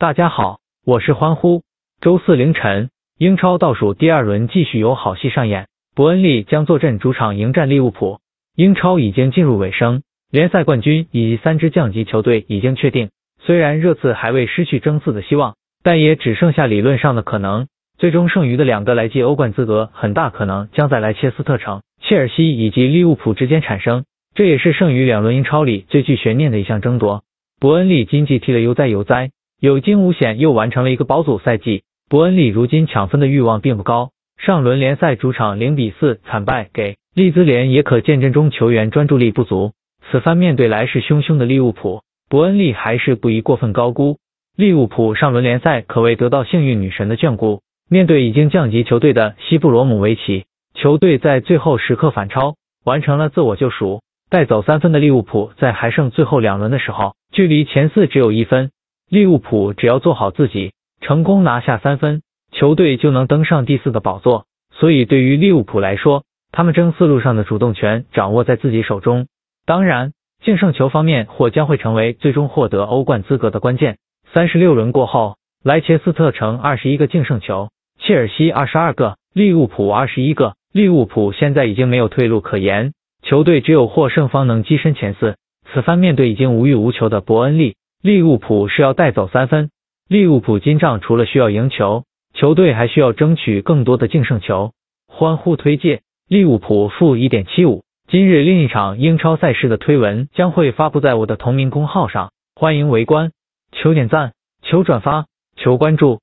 [0.00, 1.60] 大家好，我是欢呼。
[2.00, 8.18] 周四凌晨，英超倒数第二轮继续有好戏上演，伯恩利将坐镇主场迎战利物浦。
[8.56, 10.00] 英超已经进入尾声，
[10.30, 13.10] 联赛冠军以及三支降级球队已经确定。
[13.42, 17.66] 虽然热刺还未失去争四的希望，但也只剩下理论上的可能。
[17.98, 24.04] 最终剩余的两个来季欧冠资格，很大可能将在莱切斯特城、切尔西以及利物浦之间产生。
[24.34, 27.22] 这也是剩余两轮英超里最具悬念的一项争夺。
[27.60, 29.28] 伯恩利经济踢得悠哉悠哉，
[29.60, 31.82] 有惊无险，又完成了一个保组赛季。
[32.08, 34.08] 伯恩利如今抢分的欲望并不高，
[34.38, 39.72] 上轮联赛主场零比四惨败给利兹联，也可见阵中球员专注力不足。
[40.10, 42.00] 此番面对来势汹汹的利物浦，
[42.30, 44.16] 伯恩利还是不宜过分高估。
[44.56, 54.00] 利物浦上轮联赛可谓得到幸运女神的眷顾，面对已经降级球队的西布罗姆维奇，球队在最后时刻反超，完成了自我救赎。
[54.30, 58.70] 带走三分的利物浦，在还剩最后两轮的时候，距离前四只有一分。
[59.10, 64.44] 利物浦只要做好自己，成功拿下三分，球队就能登上第四的宝座。
[64.72, 69.26] 所以对于利物浦来说，他们争四路上的主动权掌握在自己手中。
[69.66, 70.12] 当然，
[70.44, 73.98] 净胜球方面或将会成为最终获得欧冠资格的关键。
[74.32, 80.54] 三十六轮过后，莱切斯特城二十一个净胜球，切尔西二十二个，利物浦二十一个。
[80.72, 82.92] 利物浦现在已经没有退路可言。
[83.24, 85.34] 球队只有获胜方能跻身前四。
[85.72, 89.70] 此番面对已经无欲无求的伯恩利，利物浦是要带走三分。
[90.08, 94.72] 利物浦今仗除了需要赢球，球队还需要争取更多的净胜球。
[95.06, 97.84] 欢呼推介利物浦负一点七五。
[98.08, 103.32] 今日另一场英超赛事的推文将会发布在我的同名公号上，欢迎围观。
[103.70, 105.26] 求点赞，求转发，
[105.56, 106.20] 求关注。